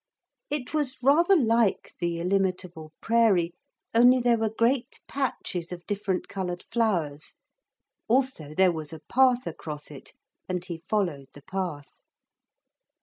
It 0.49 0.73
was 0.73 0.97
rather 1.03 1.35
like 1.35 1.93
the 1.99 2.19
illimitable 2.19 2.91
prairie, 3.01 3.53
only 3.93 4.19
there 4.19 4.39
were 4.39 4.49
great 4.49 4.99
patches 5.07 5.71
of 5.71 5.85
different 5.85 6.27
coloured 6.27 6.63
flowers. 6.71 7.35
Also 8.07 8.55
there 8.55 8.71
was 8.71 8.91
a 8.93 9.01
path 9.07 9.45
across 9.45 9.91
it, 9.91 10.13
and 10.49 10.65
he 10.65 10.79
followed 10.79 11.27
the 11.35 11.43
path. 11.43 11.99